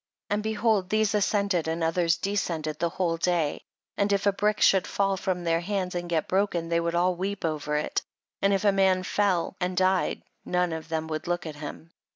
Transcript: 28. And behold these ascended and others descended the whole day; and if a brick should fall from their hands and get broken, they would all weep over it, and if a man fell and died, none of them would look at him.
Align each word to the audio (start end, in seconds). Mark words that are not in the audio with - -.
28. 0.29 0.35
And 0.35 0.43
behold 0.43 0.89
these 0.89 1.13
ascended 1.13 1.67
and 1.67 1.83
others 1.83 2.17
descended 2.17 2.79
the 2.79 2.89
whole 2.89 3.17
day; 3.17 3.61
and 3.95 4.11
if 4.11 4.25
a 4.25 4.33
brick 4.33 4.59
should 4.59 4.87
fall 4.87 5.15
from 5.15 5.43
their 5.43 5.59
hands 5.59 5.93
and 5.93 6.09
get 6.09 6.27
broken, 6.27 6.69
they 6.69 6.79
would 6.79 6.95
all 6.95 7.13
weep 7.15 7.45
over 7.45 7.75
it, 7.75 8.01
and 8.41 8.51
if 8.51 8.63
a 8.65 8.71
man 8.71 9.03
fell 9.03 9.55
and 9.59 9.77
died, 9.77 10.23
none 10.43 10.73
of 10.73 10.89
them 10.89 11.05
would 11.07 11.27
look 11.27 11.45
at 11.45 11.57
him. 11.57 11.91